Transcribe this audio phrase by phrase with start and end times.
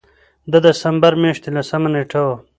[0.51, 2.35] د دسمبر مياشتې لسمه نېټه وه